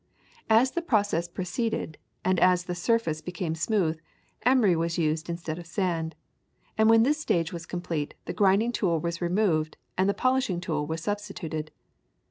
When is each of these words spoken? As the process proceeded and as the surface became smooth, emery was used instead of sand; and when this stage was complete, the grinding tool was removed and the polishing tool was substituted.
As 0.49 0.71
the 0.71 0.81
process 0.81 1.27
proceeded 1.27 1.99
and 2.25 2.39
as 2.39 2.63
the 2.63 2.73
surface 2.73 3.21
became 3.21 3.53
smooth, 3.53 3.99
emery 4.41 4.75
was 4.75 4.97
used 4.97 5.29
instead 5.29 5.59
of 5.59 5.67
sand; 5.67 6.15
and 6.75 6.89
when 6.89 7.03
this 7.03 7.19
stage 7.21 7.53
was 7.53 7.67
complete, 7.67 8.15
the 8.25 8.33
grinding 8.33 8.71
tool 8.71 8.99
was 8.99 9.21
removed 9.21 9.77
and 9.99 10.09
the 10.09 10.15
polishing 10.15 10.59
tool 10.59 10.87
was 10.87 11.03
substituted. 11.03 11.69